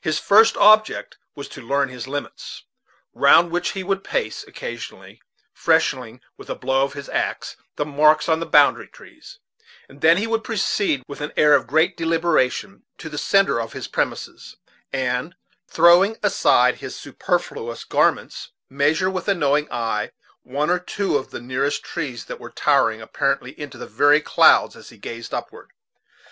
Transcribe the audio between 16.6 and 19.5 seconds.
his superfluous garments, measure, with a